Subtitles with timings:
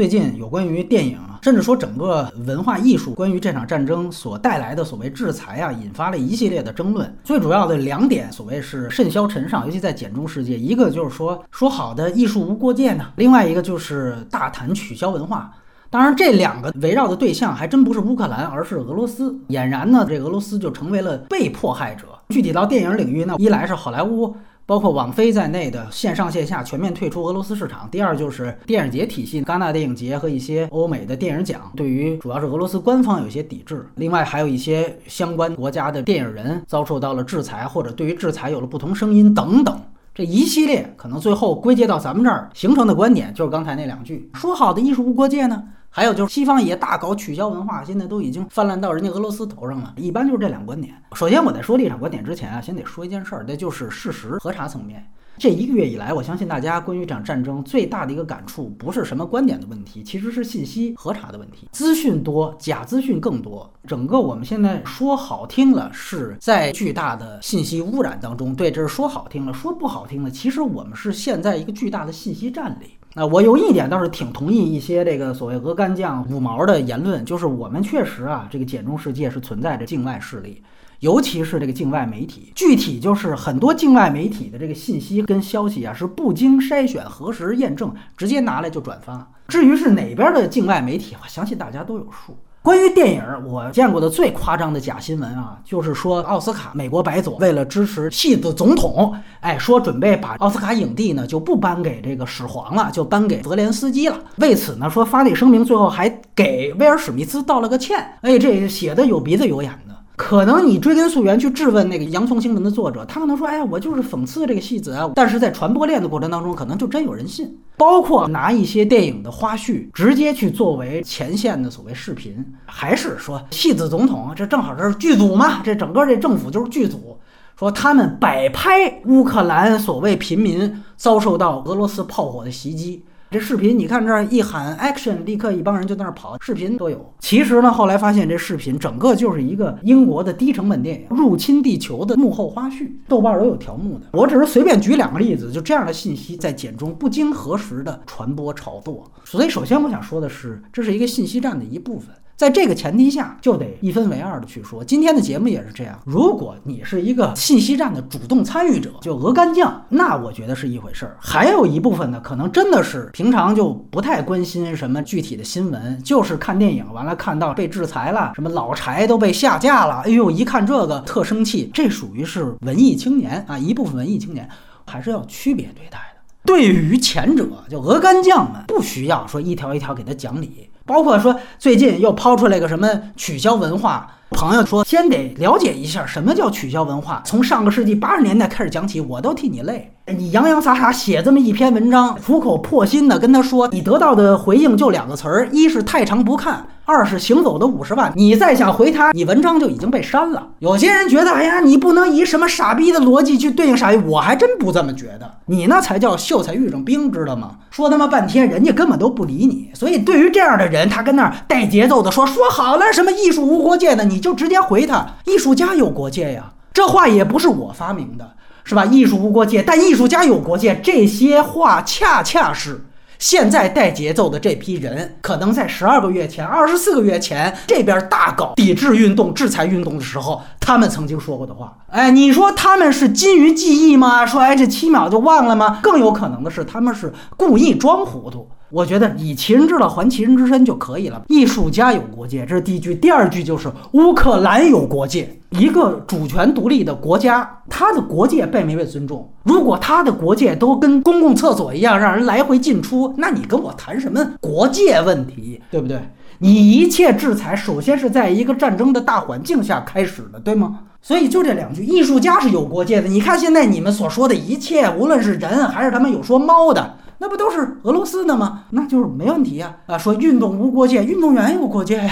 [0.00, 7.14] 最近有关于电影啊，甚至说整个文化艺术，关于这场战争所带来的所谓制裁啊，引发了一系列的争论。
[7.22, 15.52] 最主要的两点，所谓是甚嚣尘上，尤其在简中世界，一个就是说说好的艺术无国界呢，另外一个就是大谈取消文化。
[15.90, 19.38] 当然，这两个围绕的对象还真不是乌克兰，而是俄罗斯。
[19.48, 22.06] 俨然呢，这俄罗斯就成为了被迫害者。
[22.30, 24.34] 具体到电影领域呢，一来是好莱坞。
[24.70, 27.88] 包括网飞在内的线上线下全面退出俄罗斯市场。
[27.90, 33.84] 第二就是电影节体系，戛纳电影节和一些欧美的电影奖对于主要是俄罗斯官方有些抵制。
[33.96, 39.76] 另外还有一些相关国家的电影人遭受到了制裁，或者对于制裁有了不同声音等等。
[40.14, 45.64] 这一系列可能最后归结到咱们这儿形成的观点，就是刚才那两句说好的艺术无国界呢？
[45.90, 49.92] 还有就是西方也大搞取消文化，现在都已经泛滥到人家俄罗斯头上了。
[49.96, 50.94] 一般就是这两观点。
[51.14, 55.04] 首先我在说立场观点之前啊，先得说一件事儿，那就是事实核查层面。
[55.36, 61.66] 这一个月以来，我相信大家关于这场战争最大的一个感触，不是什么观点的问题，其实是信息核查的问题。
[61.72, 63.72] 资讯多，假资讯更多。
[63.86, 68.54] 整个我们现在说好听了，是在巨大的信息污染当中。
[68.54, 72.92] 对，这是说好听了；说不好听了，其实我们是陷在一个巨大的信息战里。
[73.14, 80.62] 那我有一点倒是挺同意一些这个所谓鹅肝酱五毛的言论，就是我们确实啊，这个简中世界是存在着境外势力，
[81.00, 82.52] 尤其是这个境外媒体。
[82.54, 89.28] 具体就是很多境外媒体的这个信息跟消息啊，是不经筛选、核实、验证，直接拿来就转发。
[89.48, 92.36] 至于是哪边的境外媒体，我相信大家都有数。
[92.62, 104.18] 关于电影，我见过的最夸张的假新闻啊，就是说奥斯卡美国白左为了支持戏子总统，哎，说准备把奥斯卡影帝呢就不颁给这个始皇了，就颁给泽连斯基了。
[104.36, 107.98] 为此呢，说发那声明，最后还给威尔史密斯道了个歉。
[108.20, 109.89] 哎，这写的有鼻子有眼的。
[110.20, 117.58] 可能你追根溯源去质问那个洋葱新闻的作者，他可能说：“哎，我就是讽刺这个戏子啊。”但是在传播链的过程当中，可能就真有人信。
[117.78, 125.62] 包括拿一些电影的花絮直接去作为前线的所谓视频，还是说戏子总统，这正好这是剧组嘛？
[125.64, 127.18] 这整个这政府就是剧组，
[127.58, 133.02] 说他们摆拍乌克兰所谓平民遭受到俄罗斯炮火的袭击。
[133.32, 137.14] 这视频你看，这儿一喊 action，立刻一帮人就在那儿跑，视频都有。
[137.20, 144.06] 其实呢，后来发现这视频整个就是一个英国的低成本电影《入侵地球》的幕后花絮，豆瓣都有条目的。
[144.14, 149.08] 我只是随便举两个例子，就这样的信息在简中不经核实的传播炒作。
[149.24, 152.12] 所以，首先我想说的是，这是一个信息战的一部分。
[152.40, 154.82] 在这个前提下，就得一分为二的去说。
[154.82, 156.00] 今天的节目也是这样。
[156.06, 161.18] 如果你是一个信息战的主动参与者，就鹅干将，那我觉得是一回事儿。
[161.20, 171.70] 还有一部分呢，可能真的是平常就不太关心什么具体的新闻，就是看电影完了看到被制裁了，什么老柴都被下架了，哎呦，一看这个特生气。
[171.74, 174.48] 这属于是文艺青年啊，一部分文艺青年
[174.86, 176.22] 还是要区别对待的。
[176.46, 180.69] 对于前者，就鹅干将们，不需要说一条一条给他讲理。
[180.90, 189.92] 包括说最近又抛出来个什么取消文化，朋友说先得了解一下什么叫取消文化，从上个世纪八十年代开始讲起，我都替你累。
[190.16, 198.12] 你洋洋洒洒写这么一篇文章，苦口婆心的跟他说，你得到的回应就两个词儿，一是太长不看，二是行走的五十万。
[198.16, 200.48] 你再想回他，你文章就已经被删了。
[200.58, 205.30] 有些人觉得，哎呀，你不能以什么傻逼的逻辑去对应傻逼，我还真不这么觉得。
[205.46, 207.52] 你那才叫秀才遇上兵，知道吗？
[207.70, 209.70] 说他妈半天，人家根本都不理你。
[209.74, 216.52] 所以对于这样的人，他跟那儿带节奏的说说好了什么艺术无国界的，你就直接回他，艺术家有国界呀。
[216.72, 218.30] 这话也不是我发明的。
[218.64, 218.84] 是吧？
[218.84, 220.80] 艺术无国界，但艺术家有国界。
[220.82, 222.84] 这些话恰恰是
[223.18, 231.76] 现在带节奏的这批人，可能在十二个月前、二十四个月前，这边大搞抵制运动、制裁运动的时候，他们曾经说过的话。
[231.88, 234.24] 哎，你说他们是金鱼记忆吗？
[234.24, 235.80] 说哎，这七秒就忘了吗？
[235.82, 238.48] 更有可能的是，他们是故意装糊涂。
[238.70, 241.22] 我觉得以其人之道还其人之身就可以了。
[241.28, 242.94] 艺术家有国界，这是第一句。
[242.94, 245.36] 第二句就是乌克兰有国界。
[245.50, 249.28] 一个主权独立的国家，它的国界被没被尊重？
[249.42, 256.00] 如果它的国界都跟公共厕所一样，让人来回进出，那你跟我谈什么国界问题，对不对？
[256.38, 260.78] 你一切制裁，首先是在一个战争的大环境下开始的，对吗？
[261.02, 263.08] 所以就这两句，艺术家是有国界的。
[263.08, 266.94] 你看现在你们所说的一切，无论是人还是他们有说猫的。
[267.20, 268.62] 那不都是俄罗斯的吗？
[268.70, 269.76] 那就是没问题呀！
[269.86, 272.10] 啊，说运动无国界，运动员有国界呀！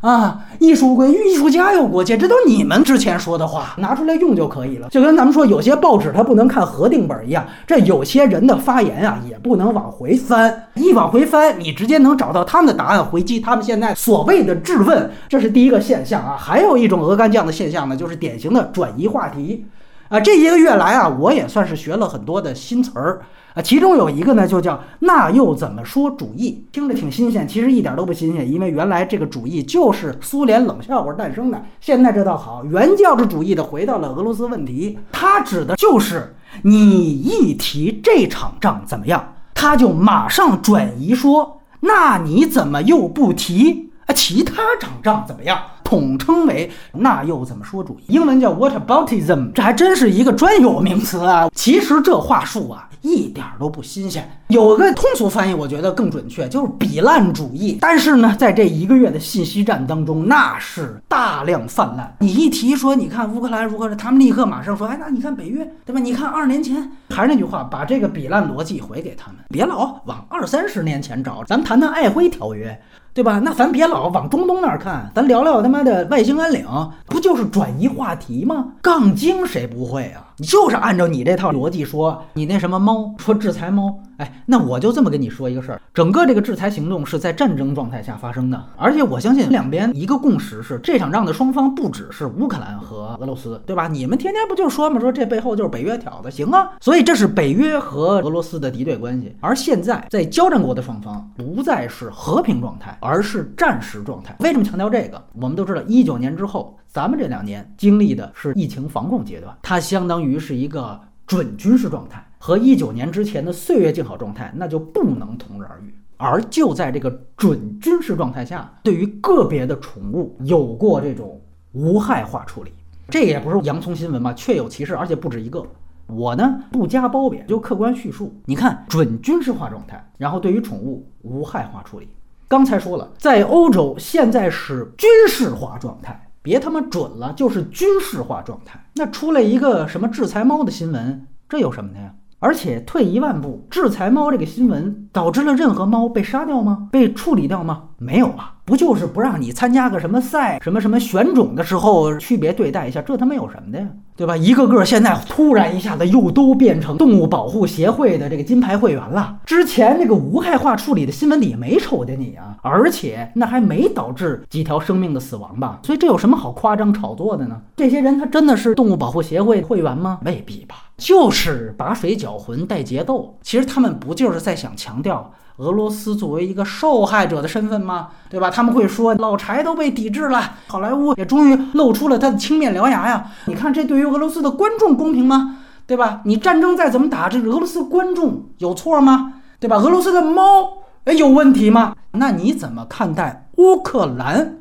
[0.00, 4.88] 啊，艺术归艺术家有国界，这都是你们之前说的话，拿出来用就可以了。
[4.88, 10.68] 就跟咱们说，有些报纸它不能看核定本一样，这有些人的发言啊，也不能往回翻。
[10.72, 16.34] 一往回翻，你直接能找到他们的答案，回击他们现在所谓的质问，这是第一个现象啊。
[16.34, 19.66] 还有一种鹅肝酱的现象呢，就是典型的转移话题。
[20.10, 23.22] 啊，这一个月来啊，我也算是学了很多的新词儿
[23.54, 31.62] 啊，其中有一个呢，就叫“那又怎么说”主义，听着挺新鲜，其实一点都不新鲜，因为原来这个主义就是苏联冷笑话诞生的。
[31.80, 44.12] 现在这倒好，原教旨主义的回到了俄罗斯问题，它指的就是你一提这场仗怎么样，他就马上转移说，那你怎么又不提啊？
[44.12, 45.56] 其他场仗怎么样？
[45.90, 48.12] 统称为那又怎么说主义？
[48.12, 51.50] 英文叫 whataboutism，这还真是一个专有名词啊。
[51.52, 57.76] 其实这话术啊一点都不新鲜，有个通俗翻译我觉得更准确，就是比烂主义。
[57.80, 62.14] 但是呢，在这一个月的信息战当中，那是大量泛滥。
[62.20, 65.98] 你一提说，你看乌克兰如何，他们立刻马上说，哎，那你看北约，对吧？
[65.98, 71.42] 你看二十年前，还是那句话，把这个比烂逻辑回给他们，别老往二三十年前找。
[71.44, 72.70] 咱们谈谈《爱辉条约》。
[73.12, 73.40] 对吧？
[73.42, 76.66] 那咱别老往中东那儿看，咱聊聊他妈的外星安岭，
[77.06, 78.74] 不就是转移话题吗？
[78.82, 80.34] 杠精谁不会啊？
[80.38, 93.88] 你就是按照你这套逻辑说，你那什么猫说制裁猫，哎，那我就这么跟你说一个事儿，整个这个制裁行动是在战争状态下发生的，而且我相信两边一个共识是，这场仗的双方不只是乌克兰和俄罗斯，对吧？
[93.88, 95.00] 你们天天不就说吗？
[95.00, 96.72] 说这背后就是北约挑的，行啊。
[96.82, 102.96] 所以这是北约和俄罗斯的敌对关系，而现在在交战国的双方不再是和平状态。
[103.00, 104.36] 而是战时状态。
[104.40, 105.24] 为什么强调这个？
[105.32, 115.94] 我们都知道，一九年之后，咱们这两年经历的是疫情防控阶段，它相当于是一个准军事状态，和一九年之前的岁月静好状态那就不能同日而语。
[116.16, 121.40] 而就在这个准军事状态下，对于个别的宠物有过这种
[121.72, 122.72] 无害化处理，
[123.08, 125.64] 这也不是洋葱新闻嘛，确有其事，而且不止一个。
[126.06, 128.34] 我呢不加褒贬，就客观叙述。
[128.44, 132.08] 你看，准军事化状态，然后对于宠物无害化处理。
[132.48, 138.84] 刚才说了，在欧洲现在是军事化状态，别他妈准了，就是军事化状态。
[138.94, 142.12] 那出来一个什么制裁猫的新闻，这有什么的呀？
[142.40, 146.88] 而且退一万步，制裁猫这个新闻导致了任何猫被杀掉吗？
[146.90, 147.90] 被处理掉吗？
[147.98, 148.56] 没有啊。
[148.70, 153.88] 不就是不让你参加个什么赛，什么什么选种的时候区别对待一下，这他妈有什么的呀？
[154.14, 154.36] 对吧？
[154.36, 159.38] 一个个现在突然一下子又都变成动物保护协会的这个金牌会员了。
[159.44, 165.80] 之前那个无害化处理的新闻里没瞅见你啊，而且那还没导致几条生命的死亡吧？
[165.82, 167.60] 所以这有什么好夸张炒作的呢？
[167.76, 170.20] 这些人他真的是动物保护协会会员吗？
[170.24, 173.36] 未必吧，就是把水搅浑带节奏。
[173.42, 175.32] 其实他们不就是在想强调？
[175.60, 178.08] 俄罗斯作为一个受害者的身份吗？
[178.30, 178.50] 对吧？
[178.50, 183.26] 他们会说老柴都被抵制了，好莱坞也终于露出了他的青面獠牙呀！
[183.44, 185.58] 你看这对于俄罗斯的观众公平吗？
[185.86, 186.22] 对吧？
[186.24, 189.34] 你战争再怎么打，这俄罗斯观众有错吗？
[189.58, 189.76] 对吧？
[189.76, 191.94] 俄罗斯的猫哎有问题吗？
[192.12, 194.58] 那你怎么看待乌克兰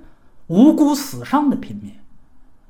[0.47, 1.93] 无辜死伤的平民？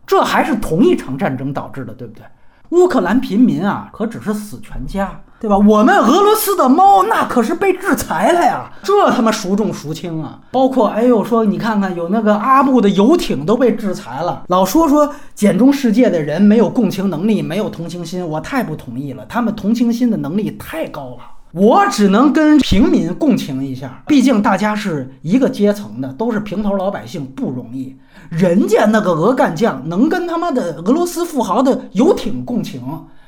[0.05, 2.23] 这还是同一场战争导致的，对不对？
[2.69, 5.21] 乌克兰平民啊，可只是死全家。
[5.39, 5.57] 对吧？
[5.57, 10.39] 我们俄罗斯的猫那可是被制裁了呀，这他妈孰重孰轻啊？
[10.51, 14.43] 包括哎呦，说你看看，有那个阿布的游艇都被制裁了。
[14.47, 19.25] 老说说简中世界的人没有共情能力，没有同情心，我太不同意了。
[19.29, 21.19] 他们同情心的能力太高了，
[21.53, 27.95] 我只能跟平民共情一下，毕竟大家是一个阶层的，都是平头老百姓，不容易。
[28.29, 32.81] 人家那个俄干将能跟他妈的俄罗斯富豪的游艇共情。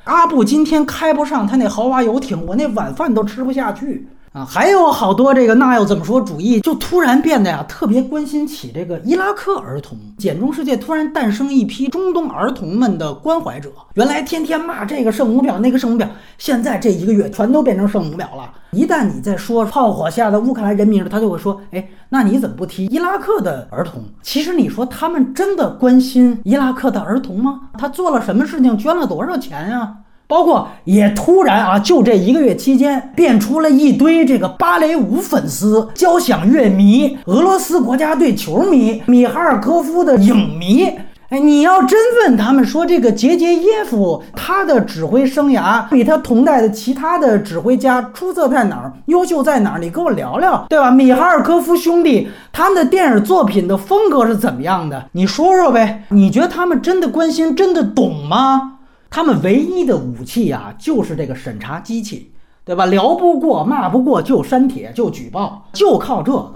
[0.04, 4.08] 阿布今天开不上他那豪华游艇，我那晚饭都吃不下去。
[4.32, 9.98] 啊，还有好多这个那又怎么说主义，就突然变得呀特别关心起这个伊拉克儿童。
[10.16, 13.70] 简中世界突然诞生一批中东儿童们的关怀者。
[13.92, 16.08] 原来天天骂这个圣母婊那个圣母婊，
[16.38, 18.50] 现在这一个月全都变成圣母婊了。
[18.70, 24.02] 一旦你在说炮火下的乌克兰人民，他就会说：哎，那你怎么不提伊拉克的儿童？
[24.22, 27.60] 其实你说他们真的关心伊拉克的儿童吗？
[27.76, 28.78] 他做了什么事情？
[28.78, 29.96] 捐了多少钱呀？
[30.32, 40.90] 包括也突然啊，就这一个月期间，变出了一堆这个芭蕾舞粉丝、交响乐迷、俄罗斯国家队球迷、米哈尔科夫的影迷。
[41.28, 49.78] 哎，你要真问他们说这个杰杰耶夫他的指挥生涯比他同代的其他的指挥家出色在哪儿、优秀在哪儿？
[49.78, 50.90] 你跟我聊聊，对吧？
[50.90, 55.04] 米哈尔科夫兄弟他们的电影作品的风格是怎么样的？
[55.12, 56.04] 你说说呗？
[56.08, 58.78] 你觉得他们真的关心、真的懂吗？
[59.12, 62.32] 他们唯一的武器啊，就是这个审查机器，
[62.64, 62.86] 对吧？
[62.86, 66.54] 聊不过、骂不过就删帖、就举报，就靠这个。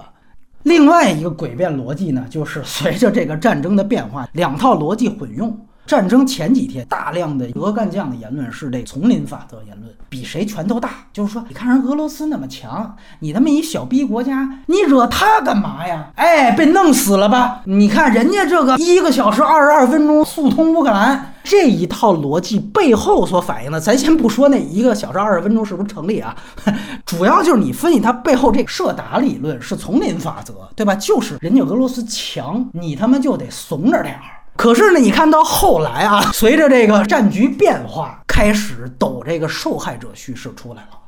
[0.62, 5.54] 另外一个诡辩逻辑呢，就是随着这个战争的变化，两套逻辑混用。
[5.86, 10.90] 战争前几天，大量的俄干将的言论是这丛林法则言论，比谁拳头大。
[11.12, 16.10] 就是说，你看人俄罗斯那么强，你他妈一小逼国家，你惹他干嘛呀？
[16.16, 17.60] 哎，被弄死了吧？
[17.66, 21.34] 你看人家这个一个小时二十二分钟速通乌克兰。
[21.48, 26.34] 这一套逻辑背后所反映的， 咱先不说那一个小时二十分钟是不是成立啊，
[27.06, 30.94] 主要就是你分析它背后这个射打理论是丛林法则，对吧？
[30.96, 34.22] 就是人家俄罗斯强，你他妈就得怂着点儿。
[34.56, 40.98] 可是呢，你看到后来啊， 随着这个战局变化，开始抖这个受害者叙事出来了，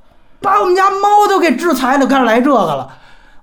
[0.41, 2.89] 把我们家猫都给制裁了，开始来这个了。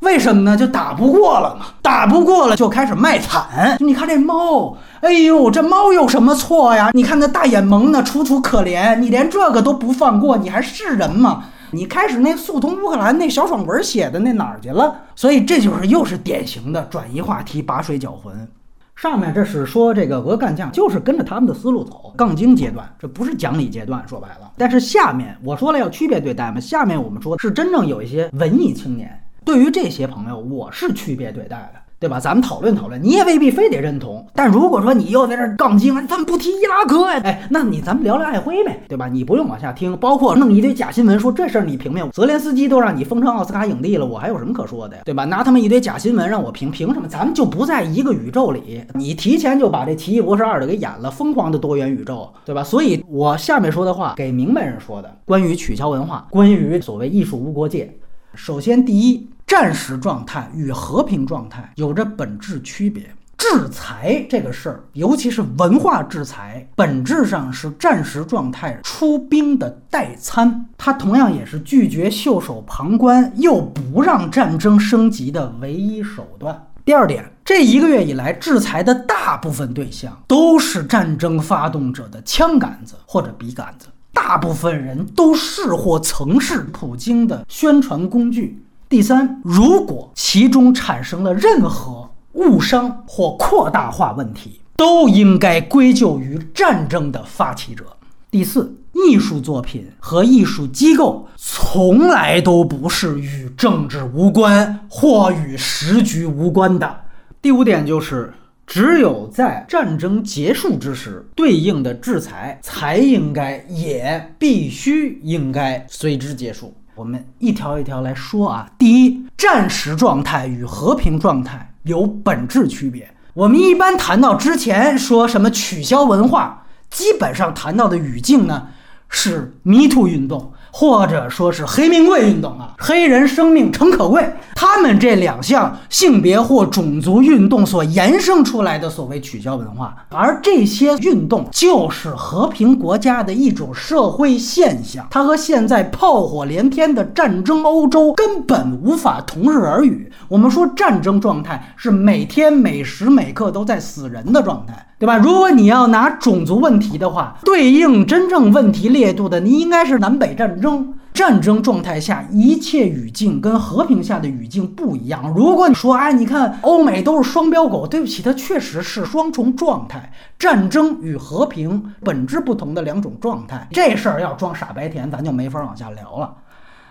[0.02, 0.56] 为什么呢？
[0.56, 3.76] 就打不过了嘛，打不过了就开始卖惨。
[3.80, 6.92] 你看这猫，哎呦，这猫有什么错呀？
[6.94, 11.46] 你看那大眼萌的，楚楚可怜，你连这个都不放过，你还是人吗？
[11.72, 14.96] 你开始那速通乌克兰那小爽文写的那哪儿去了？
[15.16, 18.48] 所以这就是又是典型的转移话题、拔水搅浑。
[18.96, 24.02] 上面这是说这个俄干将就是跟着他们的思路走，杠精阶段，这不是讲理阶段。
[24.08, 29.22] 说白了，但是下面我说了要区别对待嘛，下面我们说是真正有一些文艺青年。
[29.44, 32.20] 对于这些朋友，我是区别对待的，对吧？
[32.20, 34.24] 咱们讨论讨论，你也未必非得认同。
[34.36, 37.20] 但如果说你又在这杠精，咱们不提伊拉克呀？
[37.24, 39.08] 哎，那你咱们聊聊爱辉呗，对吧？
[39.08, 45.02] 你不用往下听，包括弄一堆假新闻说这事儿你评评，泽连斯基都让你封成奥斯卡影帝了，我还有什么可说的呀？
[45.04, 45.26] 对吧？
[45.26, 47.08] 拿他们一堆假新闻让我评，凭什么？
[47.08, 52.64] 咱们就不在一个宇宙里，你提前就把这《奇异博士二》的给演了，疯狂的多元宇宙，对吧？
[52.64, 57.92] 所以我下面说的话给明白人说的，关于取消文化，关于所谓艺术无国界。
[58.36, 59.28] 首先，第一。
[59.48, 63.04] 战时状态与和平状态有着本质区别。
[63.38, 76.60] 制裁这个事儿，尤其是文化制裁，本质上是战时状态出兵的代餐，它同样也是拒绝袖手旁观又不让战争升级的唯一手段。
[76.84, 88.60] 第二点，这一个月以来，制裁的大部分对象都是战争发动者的枪杆子或者笔杆子，大部分人都是或曾是普京的宣传工具。
[88.96, 97.84] 第三，如果其中产生了任何误伤或扩大化问题，都应该归咎于战争的发起者。
[98.32, 107.02] 第四，艺术作品和艺术机构从来都不是与政治无关或与时局无关的。
[107.42, 108.34] 第五点就是，
[108.66, 116.74] 只有在战争结束之时，对应的制裁才应该也必须应该随之结束。
[116.96, 118.70] 我们一条一条来说啊。
[118.80, 123.14] 第一，战时状态与和平状态有本质区别。
[123.34, 128.70] 我们一般谈到之前说什么取消文化，基本上谈到的语境呢
[129.10, 130.54] 是迷途运动。
[130.78, 134.30] 或者说是黑命贵运动啊，黑人生命诚可贵。
[134.56, 150.12] 他们这两项性别或种族运动所延伸出来的所谓取消文化，而这些运动就是和平国家的一种社会现象，它和现在炮火连天的战争欧洲根本无法同日而语。
[150.28, 154.86] 我们说战争状态是每天每时每刻都在死人的状态。
[154.98, 155.18] 对吧？
[155.18, 160.94] 如果你要拿种族问题的话，对应真正问题烈度的，你应该是南北战争。
[161.14, 165.34] 战争状态下一切语境跟和平下的语境不一样。
[165.34, 173.66] 如果你说，哎，你看欧美都是双标狗，对不起，它确实是双重状态，战争与和平本质不同的两种状态。
[173.72, 176.36] 这事儿要装傻白甜，咱就没法往下聊了。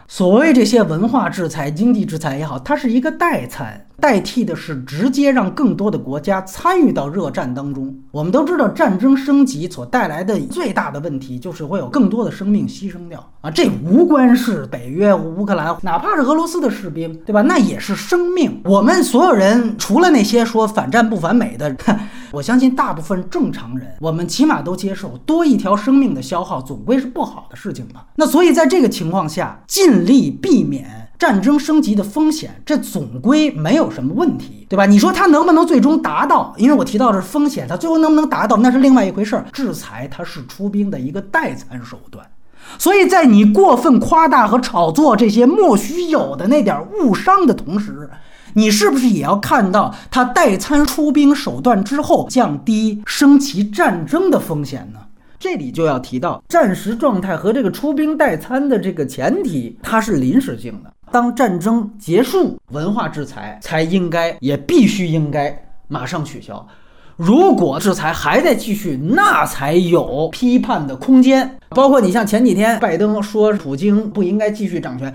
[0.06, 7.94] 所谓这些文化制裁、经济制裁也好，它是一个代餐，代替的是直接让更多的国家参与到热战当中。
[8.12, 13.50] 我们都知道，战争升级所带来的最大的问题就是会有更多的生命牺牲掉啊！
[13.50, 17.40] 这无关是北约、乌克兰，哪怕是俄罗斯的士兵，对吧？
[17.42, 18.60] 那也是生命。
[18.64, 21.74] 我们所有人，除了那些说反战不反美的，
[22.34, 28.06] 我相信大部分正常人，我们起码都接受多一条生命的消耗，总归是不好的事情吧？
[28.16, 31.02] 那所以在这个情况下，尽力避免。
[31.16, 34.84] 战争升级的风险，这总归没有什么问题，对吧？
[34.84, 36.52] 你说它能不能最终达到？
[36.58, 39.46] 因为我提到的是风险，它最后能不能达到，那是另外一回事儿。
[39.52, 42.26] 制裁它是出兵的一个代餐手段，
[42.78, 48.10] 所以在你过分夸大和炒作这些莫须有的那点误伤的同时，
[48.54, 55.00] 你是不是也要看到他代餐出兵手段之后降低升级战争的风险呢？
[55.38, 60.90] 这里就要提到战时状态和这个出兵代餐的这个前提，它是临时性的。
[61.10, 66.66] 当战争结束，文化制裁才应该也必须应该马上取消。
[67.16, 71.58] 如果制裁还在继续，那才有批判的空间。
[71.70, 75.14] 包括你像前几天拜登说普京不应该继续掌权。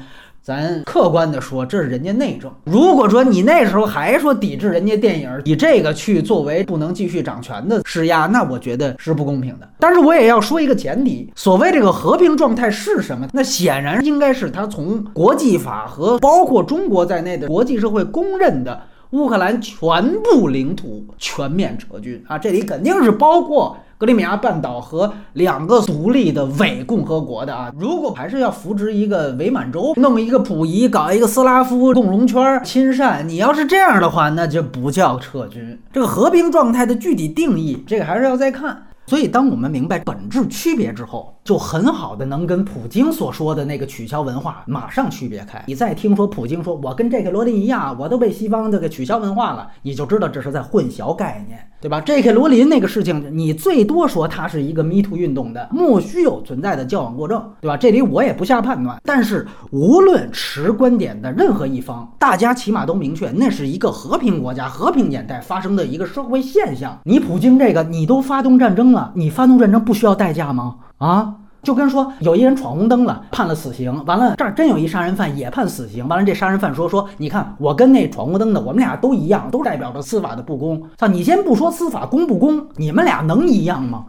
[0.50, 2.52] 咱客观的说，这是人家内政。
[2.64, 9.70] 如果说你那时候还说抵制人家电影，以这个去作为不能继续掌权的施压，那我觉得是不公平的。
[9.78, 13.28] 但是我也要说一个前提，所谓这个和平状态是什么？
[13.32, 22.40] 那显然应该是他从国际法和包括中国在内的国际社会公认的乌克兰全部领土全面撤军啊！
[22.40, 27.70] 这里肯定是包括格里米亚半岛和两个独立的伪共和国的啊！
[27.78, 35.78] 如果还是要扶植一个伪满洲，弄一个溥仪，搞一个斯拉夫共荣圈，亲善，你要是这样的话，那就不叫撤军。
[35.92, 38.86] 这个和平状态的具体定义，这个还是要再看。
[39.06, 45.64] 所以，当我们明白本质区别之后，就很好的能跟普京所说的那个取消文化马上区别开。
[45.66, 52.00] 你再听说普京说我跟这个罗琳一样，我都被西方这个取消文化了，你就知道这是在混淆概念，对吧？
[52.02, 57.76] 这个罗琳那个事情，你最多说它是一个 Me Too 运动的莫须有存在的交往过正，对吧？
[57.76, 59.02] 这里我也不下判断。
[59.04, 67.00] 但是无论持观点的任何一方，大家起码都明确，那是一个和平国家、和平年代发生的一个社会现象。
[67.06, 69.12] 你普京这个，你都发动战争了。
[69.16, 70.76] 你发动战争不需要代价吗？
[71.00, 80.82] 啊，就跟说有一人闯红灯了，判了死刑，完了这儿真有一杀人犯也判死刑，完了这杀人犯说说，你看我跟那闯红灯的，我们俩都一样，都代表着司法的不公。
[80.98, 84.06] 操，你先不说司法公不公，你们俩能一样吗？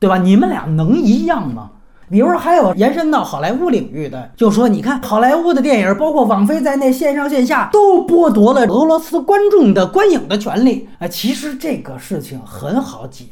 [0.00, 0.18] 对吧？
[0.18, 1.70] 你们俩能一样吗？
[2.10, 10.88] 比如，还有延伸到好莱坞领域的，就说你看好莱坞的电影，包括网飞在内，线上线下都剥夺了俄罗斯观众的观影的权利。
[10.98, 13.26] 啊，其实这个事情很好解，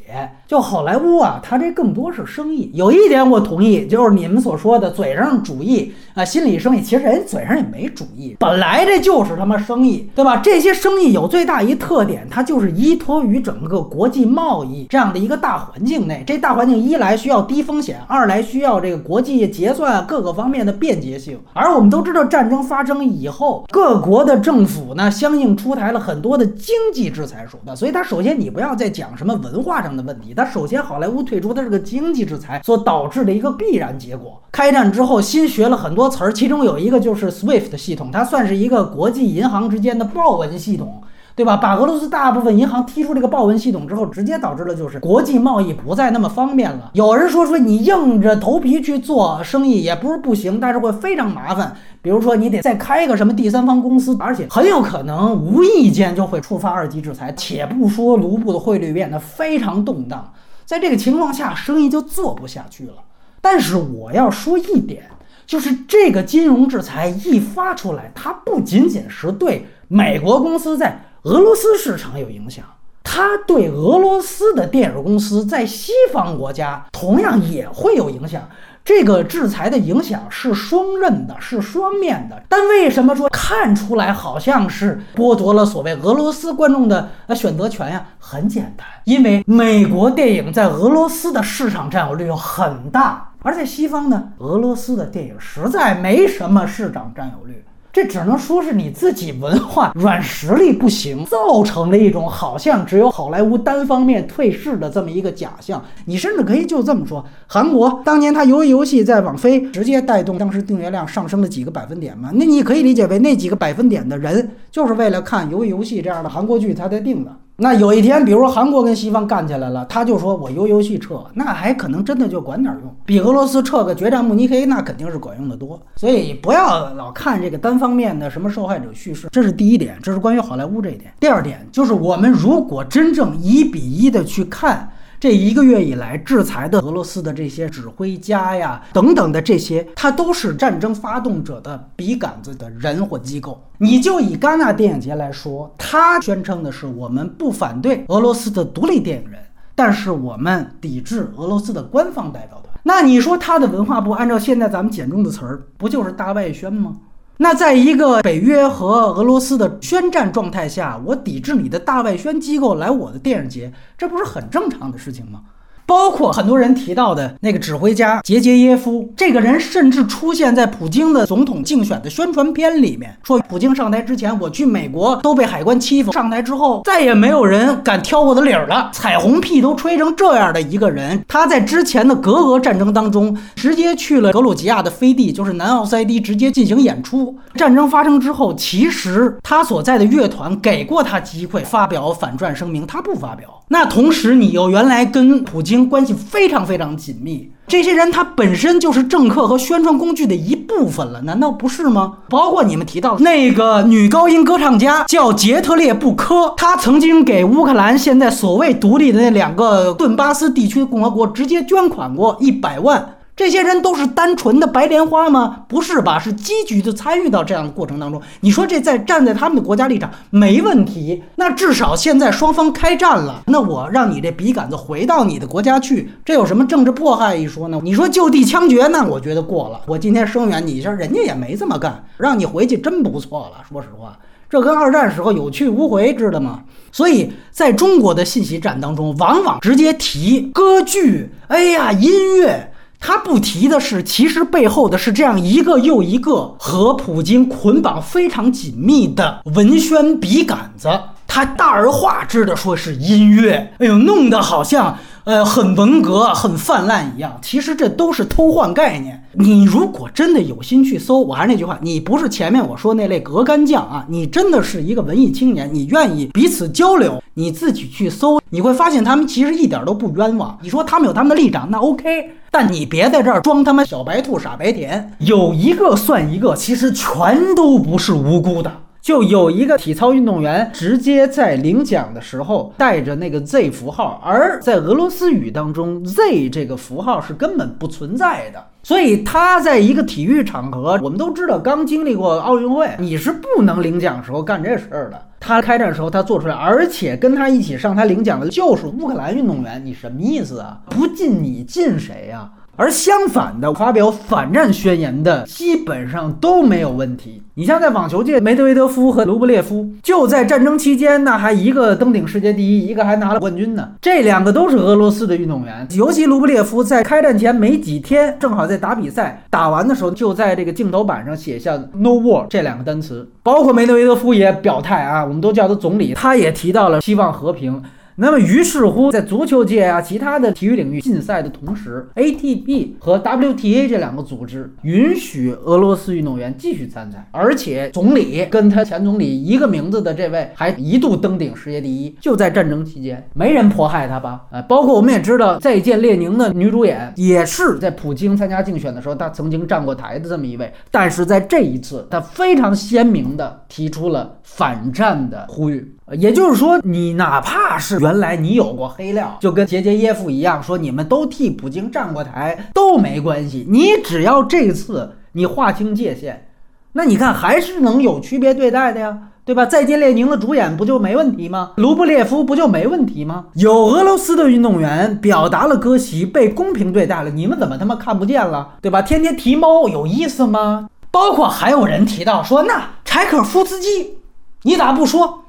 [0.47, 2.69] 就好莱坞啊，它这更多是生意。
[2.73, 10.37] 有一点我同意，就是你们所说的嘴上主义啊，心理生意，其实人嘴上也没主意，本来这就是他妈生意，对吧？
[10.37, 16.23] 这些生意有最大一特点，它就是依托于整个国际贸易这样的一个大环境内。
[16.25, 27.77] 这大环境一来需要低风险，二来需要这个国际结算各个方面的便捷性，而我们都知道，战争发生以后，各国的政府呢，相应出台了很多的经济制裁手段。
[27.77, 34.41] 所以，它首先你不要再讲什么文化上的问题，它首先好莱坞退出，它是个经济制裁所导致的一个必然结果。
[34.51, 41.02] 开战之后，新学了很多词儿，其中有一个就是 SWIFT 系统，它算是一个国际银行之间的报文系统。
[41.35, 41.57] 对吧？
[41.57, 46.91] 把俄罗斯大部分银行踢出这个报文系统之后，直接导致了就是国际贸易不再那么方便了。
[46.93, 51.75] 有人说说你硬着头皮去做生意也不是不行，但是会非常麻烦。
[52.01, 57.33] 比如说你得再开一个什么第三方公司，而且很有可能无意间就会触发二级制裁。
[57.35, 60.31] 且不说卢布的汇率变得非常动荡，
[60.65, 62.93] 在这个情况下，生意就做不下去了。
[63.41, 65.03] 但是我要说一点，
[65.47, 72.65] 就是这个金融制裁一发出来，它不仅仅是对美国公司在俄罗斯市场有影响，
[73.01, 78.41] 它对俄罗斯的电影公司在西方国家同样也会有影响。
[78.83, 82.43] 这个制裁的影响是双刃的，是双面的。
[82.49, 88.05] 但为什么说看出来好像是剥夺了所谓俄罗斯观众的呃选择权呀？
[88.19, 97.63] 很简单，因为美国电影在俄罗斯的市场占有率很大，而在西方呢，俄罗斯的电影实在没什么市场占有率。
[97.93, 105.79] 这只能说是你自己文化软实力不行，造成了一种好像只有好莱坞单方面退市的这么一个假象。
[106.05, 112.31] 你甚至可以就这么说，韩国当年它鱿鱼游戏在网飞直接带动当时订阅量上升了几个百分点嘛？
[112.33, 117.31] 那你可以理解为那几个百分点的人就是为了看鱿鱼游戏这样的韩国剧才在订的。
[117.55, 125.79] 那有一天，比如说韩国跟西方干起来了，他就说我游游戏撤，那还可能真的就管点用，比俄罗斯撤个决战慕尼黑那肯定是管用的多。
[125.95, 131.13] 所以不要老看这个单方面的什么受害者叙事，这是第一点，这是关于好莱坞这一点。
[131.19, 134.89] 第二点就是我们如果真正一比一的去看。
[135.23, 143.63] 这一个月以来，制裁的俄罗斯的这些指挥家呀，等等的这些，他都是战争发动者的笔杆子的人或机构。
[143.77, 149.39] 你就以戛纳电影节来说，他宣称的是我们不反对俄罗斯的独立电影人，
[149.73, 152.77] 但是我们抵制俄罗斯的官方代表团。
[152.83, 156.97] 那你说他的文化部按照现在咱们简中的词儿，不就是大外宣吗？
[157.43, 165.41] 那在一个北约和俄罗斯的宣战状态下，我抵制你的大外宣机构来我的电影节，这不是很正常的事情吗？
[165.85, 187.37] 包括很多人提到的那个指挥家杰杰耶夫，这个人甚至出现在普京的总统竞选的宣传片里面，说普京上台之前，我去美国都被海关欺负，上台之后再也没有人敢挑我的理儿了，彩虹屁都吹成这样的一个人，他在之前的格俄战争当中，直接去了格鲁吉亚的飞地，就是南奥塞梯，直接进行演出。
[187.55, 193.47] 战争发生之后，其实他所在的乐团给过他机会发表反战声明，他不发表。
[193.69, 202.17] 那同时，你又原来跟普京关系非常非常紧密，这些人他本身就是政客和宣传工具的一部分了，难道不是吗？
[202.29, 213.15] 包括你们提到那个女高音歌唱家叫杰特列布科，她曾经给乌克兰现在所谓独立的那两个顿巴斯地区共和国直接捐款过一百万。
[213.35, 215.65] 这些人都是单纯的白莲花吗？
[215.67, 218.21] 不是吧，是积极的参与到这样的过程当中。
[218.41, 227.79] 你说这在站在他们的国家立场没问题，那至少现在双方开战了，那我让你这笔杆子回到你的国家去，这有什么政治迫害一说呢？
[227.83, 229.81] 你说就地枪决，那我觉得过了。
[229.87, 233.63] 我今天声援你一下，人家也没这么干，让你回去真不错了。
[233.67, 234.15] 说实话，
[234.47, 236.59] 这跟二战时候有去无回，知道吗？
[236.91, 242.69] 所以在中国的信息战当中，往往直接提歌剧，哎呀，音乐。
[243.05, 250.87] 他不提的是，其实背后的是这样一个又一个和普京捆绑非常紧密的文宣笔杆子。
[251.27, 257.39] 他大而化之的说是音乐，哎呦，弄得好像呃很文革、很泛滥一样。
[257.41, 259.23] 其实这都是偷换概念。
[259.33, 270.57] 你如果真的有心去搜，我还是那句话，你不是前面我说那类革干将啊，你真的是一个文艺青年，你愿意彼此交流，你自己去搜，你会发现他们其实一点都不冤枉。
[270.61, 278.71] 你说他们有他们的立场，那 OK， 但你别在这儿装他妈小白兔傻白甜，有一个算一个，其实全都不是无辜的。
[279.03, 288.65] 就有一个体操运动员直接在领奖的时候带着那个 Z 符号，而在俄罗斯语当中，Z 这个符号是根本不存在的。
[288.81, 295.21] 所以他在一个体育场合，我们都知道，刚经历过奥运会，你是不能领奖时候干这事儿的。
[295.37, 300.79] 他开战时候他做出来，而且跟他一起上台领奖的就是乌克兰运动员，你什么意思啊？
[300.89, 302.49] 不进你进谁呀？
[302.75, 307.43] 而相反的，发表反战宣言的基本上都没有问题。
[307.53, 313.89] 你像在网球界，梅德韦德夫和卢布列夫就在战争期间，那还一个登顶世界第一，一个还拿了冠军呢。
[314.01, 323.29] 这两个都是俄罗斯的运动员，尤其卢布列夫在开战前没几天，正好在打比赛，打完的时候就在这个镜头板上写下 “no war” 这两个单词。
[323.43, 327.83] 包括梅德韦德夫也表态啊，我们都叫他总理，他也提到了希望和平。
[328.15, 344.43] 那么，于是乎，在足球界啊，其他的体育领域禁赛的同时，ATP 和 WTA 这两个组织允许俄罗斯运动员继续参赛，而且总理跟他前总理一个名字的这位还一度登顶世界第一，就在战争期间，没人迫害他吧？
[344.51, 355.95] 啊，包括我们也知道，《再见列宁》的女主演也是在普京参加竞选的时候，她曾经站过台的这么一位，但是在这一次，她非常鲜明地提出了反战的呼吁。
[356.11, 363.65] 也就是说，你哪怕是原来你有过黑料，就跟杰杰耶夫一样，说你们都替普京站过台都没关系。
[363.69, 366.47] 你只要这次你划清界限，
[366.91, 369.65] 那你看还是能有区别对待的呀，对吧？
[369.65, 371.71] 再见列宁的主演不就没问题吗？
[371.77, 373.45] 卢布列夫不就没问题吗？
[373.55, 379.01] 有俄罗斯的运动员表达了割席，被公平对待了，你们怎么他妈看不见了，对吧？
[379.01, 380.89] 天天提猫有意思吗？
[381.09, 384.17] 包括还有人提到说，那柴可夫斯基，
[384.63, 385.42] 你咋不说？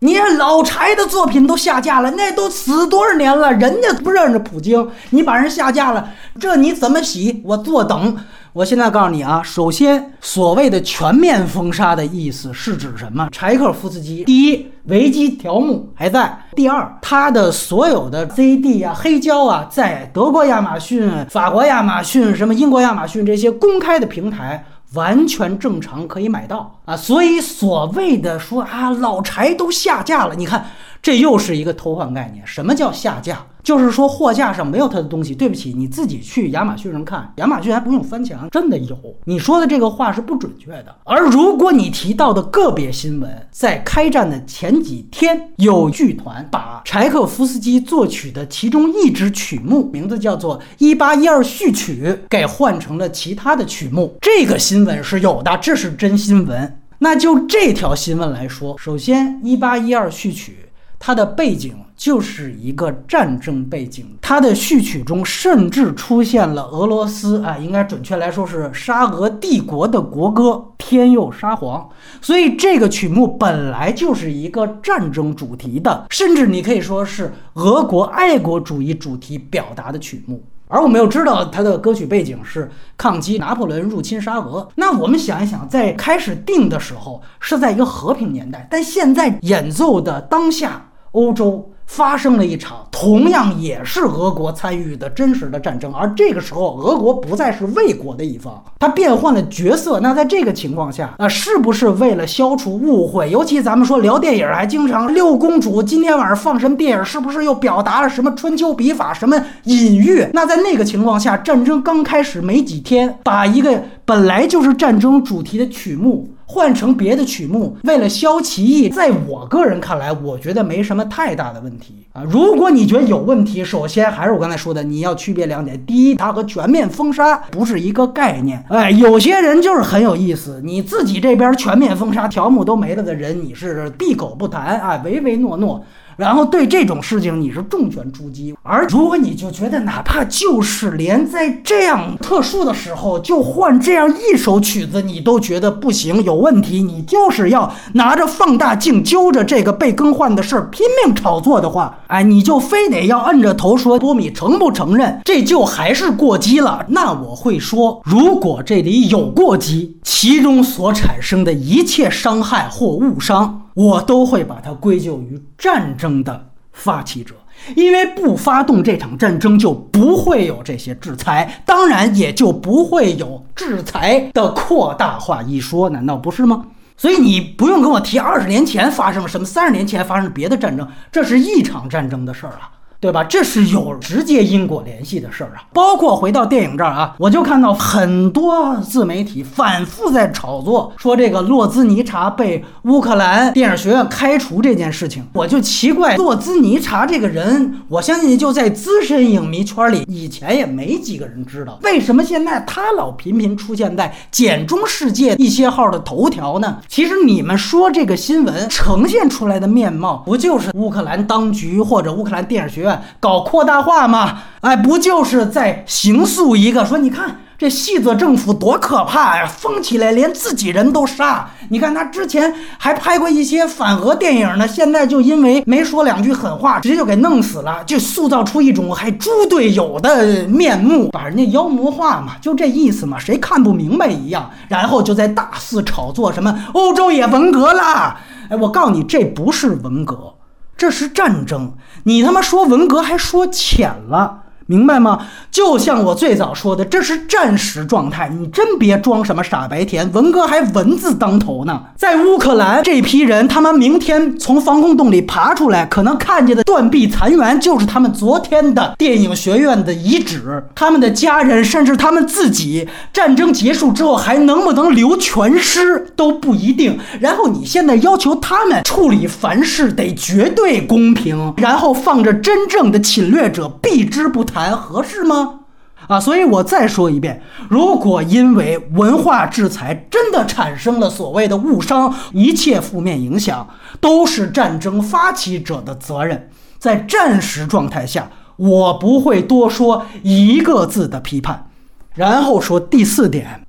[0.00, 7.42] 你老柴的作品都下架了，那都死多少年了，人家不认识普京，你把人下架了，这你怎么洗？
[7.44, 8.16] 我坐等。
[8.52, 13.28] 我现在告诉你啊，首先，所谓的全面封杀的意思是指什么？
[13.32, 24.64] 柴可夫斯基，第一，维基条目还在；第二，他的所有的 CD 啊、黑胶啊，在德国亚马逊、法国亚马逊、什么英国亚马逊这些公开的平台。
[24.94, 30.70] 完全正常可以买到啊，所以所谓的说啊，老柴都下架了，你看。
[31.00, 32.46] 这又是一个偷换概念。
[32.46, 33.46] 什么叫下架？
[33.62, 35.34] 就是说货架上没有他的东西。
[35.34, 38.96] 对不起，你自己去亚马逊上看，亚马逊还不用翻墙，真的有。
[39.24, 40.94] 你说的这个话是不准确的。
[41.04, 54.16] 而如果你提到的个别新闻，在开战的前几天，有剧团把柴可夫斯基作曲的其中一支曲目，名字叫做《一八一二序曲》，给换成了其他的曲目。
[54.20, 56.80] 这个新闻是有的，这是真新闻。
[57.00, 60.58] 那就这条新闻来说，首先《一八一二序曲》。
[60.98, 70.44] 它的背景就是一个战争背景，它的序曲中甚至出现了俄罗斯啊，应该准确来说是沙俄帝国的国歌
[70.76, 71.82] 《天佑沙皇》，
[72.20, 80.42] 所以这个曲目本来就是一个战争主题的，甚至你可以说是俄国爱国主义主题表达的曲目。
[80.70, 90.84] 而我们又知道它的歌曲背景是抗击拿破仑入侵沙俄，那我们想一想，在开始定的时候是在一个和平年代，但现在演奏的当下。
[91.12, 99.98] 欧洲发生了一场同样也是俄国参与的真实的战争，而这个时候俄国不再是卫国的一方，它变换了角色。
[100.00, 103.30] 那在这个情况下，啊，是不是为了消除误会？
[103.30, 110.26] 尤其咱们说聊电影，还经常六公主今天晚上放什么电影，是不是又表达了什么春秋笔法、什么隐喻？
[110.34, 116.28] 那在那个情况下，战争刚开始没几天，把一个本来就是战争主题的曲目。
[116.50, 122.22] 换成别的曲目，为了消歧义，在我个人看来，我觉得没什么太大的问题啊。
[122.26, 128.64] 如果你觉得有问题，首先还是我刚才说的，你要区别两点：第一，它和全面封杀不是一个概念。
[128.70, 135.84] 哎，有些人就是很有意思，你自己这边全面封杀，条目都没了的人，你是闭口不谈啊，唯唯诺诺。
[136.18, 156.84] 然后对这种事情你是重拳出击，而如果你就觉得哪怕就是连在这样特殊的时候就换这样一首曲子你都觉得不行有问题，你就是要拿着放大镜揪着这个被更换的事儿拼命炒作的话，哎，你就非得要摁着头说波米承不承认，这就还是过激了。
[156.88, 163.62] 那我会说，如果这里有过激，其中所产生的一切伤害或误伤。
[163.78, 167.36] 我都会把它归咎于战争的发起者，
[167.76, 176.66] 因为不发动这场战争就不会有这些制裁，当然也就不会有制裁的扩大化一说，难道不是吗？
[176.96, 182.72] 所以你不用跟我提二十年前发生了什么，三十年前发生别的战争，这是一场战争的事儿啊。
[183.00, 183.22] 对吧？
[183.22, 185.62] 这是有直接因果联系的事儿啊！
[185.72, 195.24] 包括回到电影这儿啊，我就看到很多自媒体反复在炒作，说这个洛兹尼查被乌克兰电影学院开除这件事情。
[195.34, 206.78] 我就奇怪，洛兹尼查这个人，我相信就在资深影迷圈里，以前也没几个人知道，为什么现在他老频频出现在简中世界一些号的头条呢？
[206.88, 212.87] 其实你们说这个新闻呈现出来的面貌，不就是乌克兰当局或者乌克兰电影学院？
[213.20, 214.42] 搞扩大化嘛？
[214.60, 221.50] 哎，不就是在形塑一个说，你看这细泽政府多可怕呀，疯起来连自己人都杀。
[221.70, 238.16] 你看他之前还拍过一些反俄电影呢，现在就因为没说两句狠话，直接就给弄死了，就塑造出一种还猪队友的面目，把人家妖魔化嘛，就这意思嘛，谁看不明白一样，然后就在大肆炒作什么欧洲也文革啦。
[238.48, 240.32] 哎，我告诉你，这不是文革。
[240.78, 241.72] 这是战争，
[242.04, 244.44] 你他妈说文革还说浅了。
[244.68, 245.26] 明白吗？
[245.50, 250.12] 就像我最早说的，这是战时状态，你真别装什么傻白甜。
[250.12, 266.98] 文哥还文字当头呢，在乌克兰这批人，他们明天从防空洞里爬出来，可能看见的断壁残垣就是他们昨天的电影学院的遗址，他们的家人，甚至他们自己，战争结束之后还能不能留全尸都不一定。
[267.20, 274.57] 然后你现在要求他们处理凡事得绝对公平，然后放着真正的侵略者避之不谈。
[274.58, 275.60] 还合适吗？
[276.08, 283.68] 啊，所以我再说一遍，如果因为文化制裁真的产生了所谓的误伤，一切负面影响
[284.00, 286.50] 都是战争发起者的责任。
[286.78, 291.70] 在战时状态下，我不会多说一个字的批判。
[292.14, 293.64] 然后说第四点，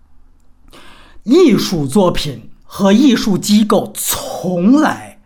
[1.24, 5.20] 艺术作品和艺术机构从来、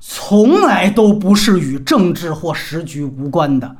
[0.00, 3.76] 从来都不是与政治或时局无关的。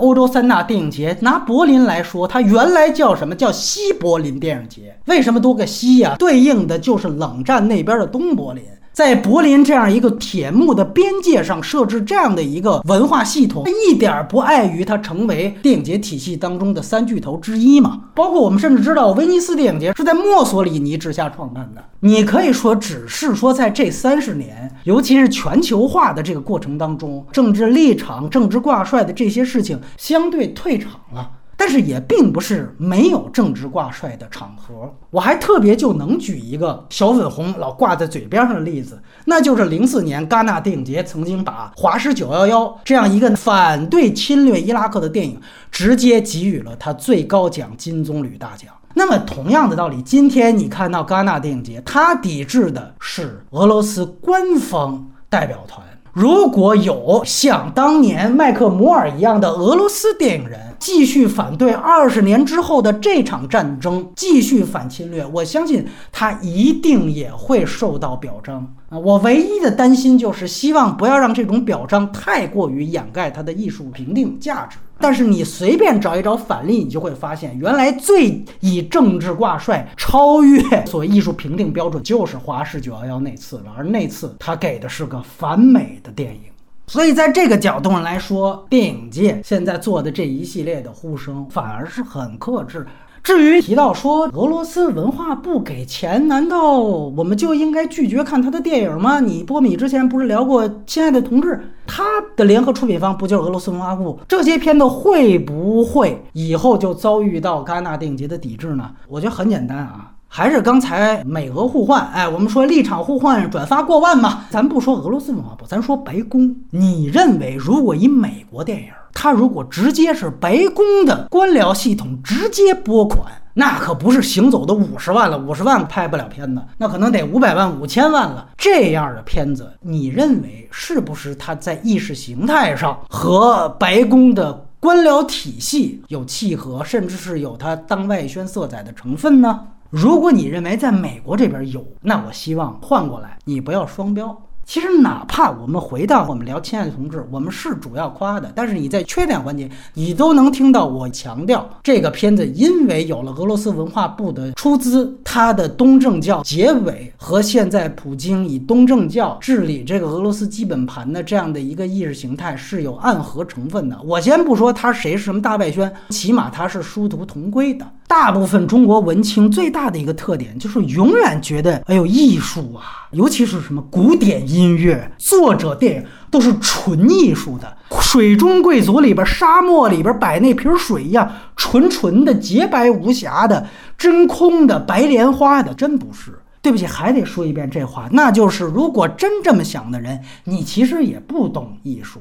[0.00, 3.34] 欧洲三大电影节，拿柏林来说，它原来叫什么？
[3.34, 4.96] 叫西柏林电影节。
[5.06, 6.16] 为什么多个西呀？
[6.18, 8.62] 对应的就是冷战那边的东柏林。
[8.92, 18.00] 在柏林这样一个铁幕的边界上设置这样的一个文化系统，一点不碍于它成为电影节体系当中的三巨头之一嘛？
[18.14, 21.82] 包括我们甚至知道，威尼斯电影节是在墨索里尼之下创办的。
[22.00, 31.30] 你可以说，只是说在这三十年，尤其是全球化的这个过程当中，政治立场、政治挂帅的这些事情相对退场了。
[31.60, 45.38] 但是也并不是没有政治挂帅的场合，我还特别就能举一个小粉红老挂在嘴边上的例子，那就是零四年戛纳电影节曾经把《华师九幺幺》这样一个反对侵略伊拉克的电影，
[45.70, 48.70] 直接给予了他最高奖金棕榈大奖。
[48.94, 55.86] 那么同样的道理，今天你看到戛纳电影节，它抵制的是俄罗斯官方代表团。
[56.12, 65.24] 如果有像当年麦克摩尔一样的俄罗斯电影人，继续反对二十年之后的这场战争，继续反侵略。
[65.26, 68.98] 我相信他一定也会受到表彰啊！
[68.98, 74.78] 我唯一的担心就是希望不要让这种表彰太过于掩盖他的艺术评定价值。
[75.00, 83.72] 但是你随便找一找反例，你就会发现，原来最以政治挂帅、超越所谓艺术评定标准，就是华氏九幺幺那次了。
[83.76, 86.40] 而那次他给的是个反美的电影。
[86.86, 92.84] 所以，在这个角度上来说，电影界现在做的这一系列的呼声反而是很克制。
[93.22, 99.20] 至于提到说俄罗斯文化不给钱，难道我们就应该拒绝看他的电影吗？
[99.20, 101.48] 你波米之前不是聊过《亲爱的同志》，
[101.86, 102.02] 他
[102.36, 104.18] 的联合出品方不就是俄罗斯文化部？
[104.26, 108.90] 这些片子会不会以后就遭遇到戛纳电影节的抵制呢？
[109.08, 110.12] 我觉得很简单啊。
[110.32, 114.44] 还是刚才美俄互换，哎，我们说立场互换，转发过万嘛。
[114.48, 116.54] 咱不说俄罗斯文化部，咱说白宫。
[116.70, 128.48] 你认为，如果以美国电影，它如果直接是白宫的官僚系统直接拨款，那可不是行走的五十万了，五十万拍不了片子，那可能得五百万、五千万了。
[128.56, 139.60] 这样的片子，你认为是不是它在意识形态上和白宫的官僚体系有契合，甚至是有它当外宣色彩的成分呢？
[139.90, 144.40] 如果你认为在美国这边有，那我希望换过来，你不要双标。
[144.70, 164.00] 其实，哪怕我们回到我们聊《亲爱的同志》，我们是主要夸的，但是你在缺点环节，你都能听到我强调这个片子，因为有了俄罗斯文化部的出资，它的东正教结尾和现在普京以东正教治理这个俄罗斯基本盘的这样的一个意识形态是有暗合成分的。
[164.04, 167.84] 我先不说他谁是什么大外宣，起码他是殊途同归的。
[168.10, 177.76] 大部分中国文青最大的一个特点就是永远觉得，哎呦，艺术啊，尤其是什么古典音乐、作者电影，都是纯艺术的。
[178.00, 183.64] 水中贵族里边，沙漠里边摆那瓶水一样，纯纯的、洁白无瑕的、
[183.96, 186.36] 真空的、白莲花的，真不是。
[186.60, 192.20] 对不起，还得说一遍这话，那就是如果真这么想的人，你其实也不懂艺术。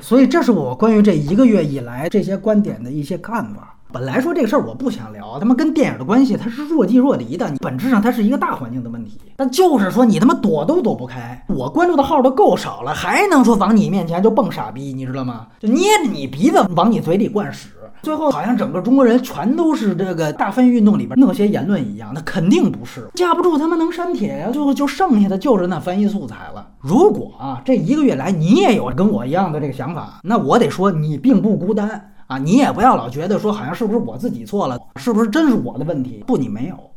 [0.00, 3.74] 所以，这是我关于这一个月以来这些观点的一些看法。
[3.90, 9.18] 本来说这个事儿我不想聊，他妈跟电影的关系它是若即若离的，本质上它是一个大环境的问题。
[9.36, 15.46] 但就是说你他妈躲都躲不开，我关注的号都够少了，还能说往你面前就蹦傻逼，你知道吗？
[15.58, 17.70] 就捏着你鼻子往你嘴里灌屎，
[18.02, 26.66] 最后好像整个中国人全都是这个大翻译运动里边那些言论一样，那肯定不是，架不住他妈能删帖呀，最后就剩下的就是那翻译素材了。
[26.80, 32.12] 如果啊这一个月来你也有跟我一样的这个想法，那我得说你并不孤单。
[32.28, 36.22] 啊，你也不要老觉得说好像是不是我自己错了，是不是真是我的问题？
[36.26, 36.90] 不，你没有，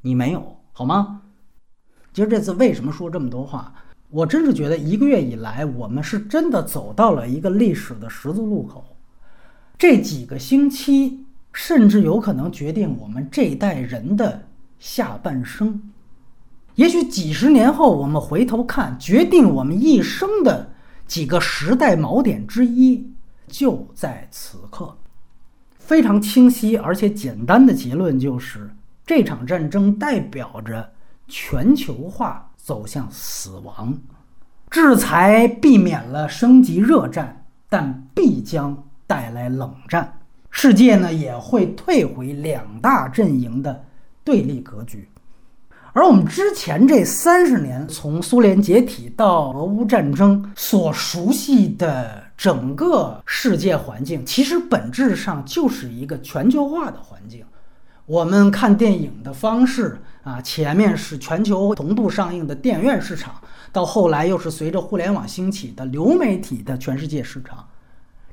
[0.00, 1.20] 你没有，好吗？
[2.14, 3.72] 其实这次为什么说这么多话？
[4.08, 8.82] 我真是觉得一个月以来，我们是真的走到了一个历史的十字路口。
[9.76, 15.92] 这几个星期，甚至有可能决定我们这一代人的下半生。
[16.76, 20.70] 也许几十年后，我们回头看，决定我们一生的
[21.06, 23.12] 几个时代锚点之一。
[23.48, 24.96] 就在此刻，
[25.78, 28.70] 非常清晰而且简单的结论就是：
[29.06, 30.92] 这场战争代表着
[31.26, 33.98] 全球化走向死亡。
[34.70, 40.20] 制裁避免了升级热战，但必将带来冷战。
[40.50, 43.84] 世界呢也会退回两大阵营的
[44.22, 45.08] 对立格局。
[45.94, 52.27] 而我们之前这三十年，从苏联解体到俄乌战争所熟悉的。
[52.38, 57.44] 整个世界环境其实本质上就是一个全球化的环境。
[58.06, 63.34] 我们看电影的方式啊，前面是全球同步上映的电影院市场，
[63.72, 67.66] 到后来又是随着互联网兴起的流媒体的全世界市场。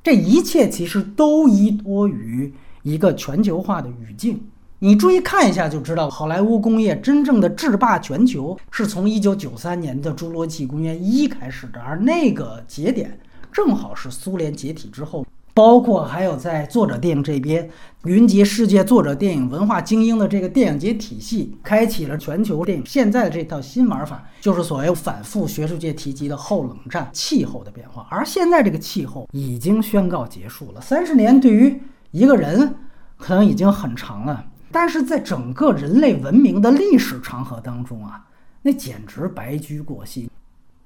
[0.04, 4.40] 这一切其实都依托于一个全球化的语境。
[4.78, 13.20] 你注意看一下就知道，好莱坞工业真正的制霸全球是从1993年的《侏罗纪公园一》开始的，而那个节点。
[13.56, 17.70] 正好是苏联解体之后，包括还有在作者电影这边，
[18.04, 28.06] 云集世界作者电影文化精英的这个电影节体系，开启了全球电影现在的这套新玩法，就是所谓反复学术界提及的后冷战气候的变化。
[28.12, 30.82] 而现在这个气候已经宣告结束了。
[30.82, 32.76] 三十年对于一个人
[33.16, 38.26] 可能已经很长了，但是在整个人类文明的历史长河当中啊，
[38.64, 40.30] 那简直白驹过隙。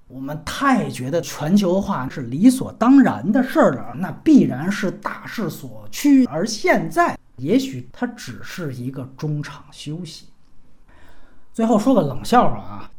[0.10, 6.26] 我们太觉得全球化是理所当然的事儿了，那必然是大势所趋。
[6.26, 10.26] 而现在，也许它只是一个中场休息。
[11.54, 12.92] 最后说个冷笑话啊，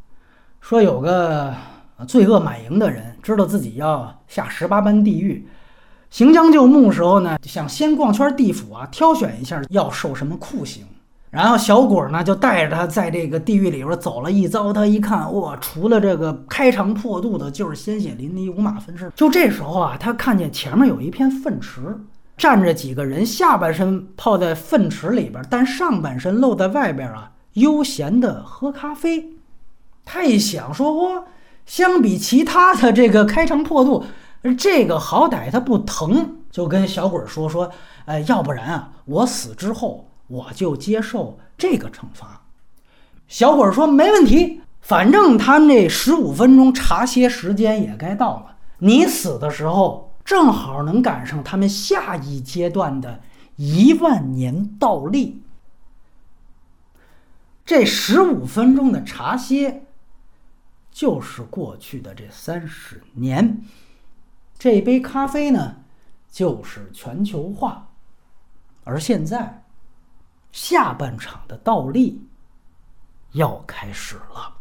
[0.61, 1.53] 说有个
[2.07, 5.45] 罪恶满盈的人，知道自己要下十八般地狱，
[6.09, 10.85] 行将就木时候呢，想先逛圈地府啊，挑选一下要受什么酷刑。
[11.31, 19.09] 然后小鬼呢就带着他在这个地狱里边走了一遭，他一看，哇，除了这个开肠破肚的，就是鲜血淋漓、五马分尸。
[19.15, 21.97] 就这时候啊，他看见前面有一片粪池，
[22.35, 29.29] 站着几个人，下半身泡在粪池里边，但上半身露在外边啊，悠闲的喝咖啡。
[30.03, 31.23] 他一想说，哇，
[31.65, 34.03] 相比其他的这个开肠破肚，
[34.57, 37.71] 这个好歹他不疼，就跟小鬼说说，
[38.03, 40.10] 呃，要不然啊，我死之后。
[40.31, 42.45] 我就接受这个惩罚。
[43.27, 48.57] 小伙儿说：“没问题，反正他们这十五分钟茶歇时间也该到了。
[48.79, 53.21] 你死的时候正好能赶上他们下一阶段的
[53.57, 55.43] 一万年倒立。
[57.65, 59.83] 这十五分钟的茶歇，
[60.91, 63.61] 就是过去的这三十年。
[64.57, 65.77] 这杯咖啡呢，
[66.29, 67.89] 就是全球化，
[68.83, 69.60] 而现在。”
[70.51, 72.21] 下半场的倒立
[73.31, 74.60] 要开始了。